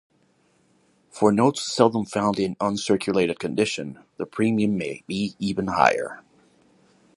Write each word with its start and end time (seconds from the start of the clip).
For 1.11 1.31
notes 1.31 1.61
seldom 1.71 2.05
found 2.05 2.39
in 2.39 2.55
uncirculated 2.55 3.37
condition, 3.37 3.99
the 4.17 4.25
premium 4.25 4.75
may 4.75 5.03
be 5.05 5.35
even 5.37 5.67
higher. 5.67 6.21